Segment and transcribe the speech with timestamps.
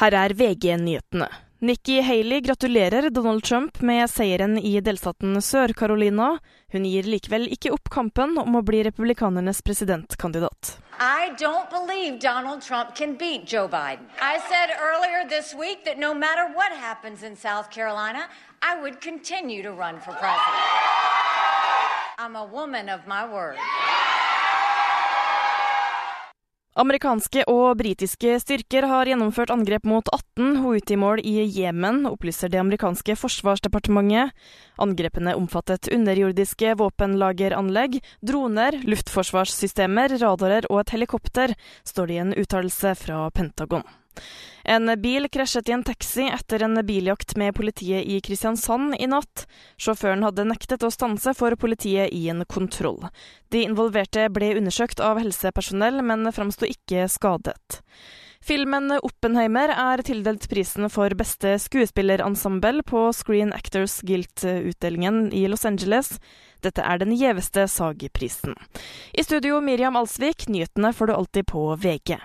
[0.00, 1.28] Her er VG-nyhetene.
[1.64, 6.32] Nikki Haley gratulerer Donald Trump med seieren i delstaten Sør-Carolina.
[6.74, 10.74] Hun gir likevel ikke opp kampen om å bli republikanernes presidentkandidat.
[10.98, 14.10] I don't believe Donald Trump can beat Joe Biden.
[14.20, 18.28] I said earlier this week that no matter what happens in South Carolina,
[18.60, 20.64] I would continue to run for president.
[22.18, 23.56] I'm a woman of my word.
[26.74, 33.14] Amerikanske og britiske styrker har gjennomført angrep mot 18 Houthi-mål i Jemen, opplyser det amerikanske
[33.20, 34.34] forsvarsdepartementet.
[34.82, 41.54] Angrepene omfattet underjordiske våpenlageranlegg, droner, luftforsvarssystemer, radarer og et helikopter,
[41.86, 43.86] står det i en uttalelse fra Pentagon.
[44.64, 49.44] En bil krasjet i en taxi etter en biljakt med politiet i Kristiansand i natt.
[49.76, 53.02] Sjåføren hadde nektet å stanse for politiet i en kontroll.
[53.52, 57.82] De involverte ble undersøkt av helsepersonell, men framsto ikke skadet.
[58.44, 66.18] Filmen 'Oppenheimer' er tildelt prisen for beste skuespillerensemble på Screen Actors Guilt-utdelingen i Los Angeles.
[66.60, 68.52] Dette er den gjeveste SAG-prisen.
[69.16, 72.18] I studio Miriam Alsvik, nyhetene får du alltid på VG.